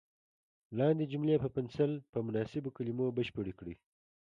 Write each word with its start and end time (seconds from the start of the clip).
لاندې 0.79 1.09
جملې 1.11 1.35
په 1.43 1.49
پنسل 1.55 1.91
په 2.11 2.19
مناسبو 2.27 2.75
کلمو 2.77 3.15
بشپړې 3.17 3.53
کړئ. 3.59 3.75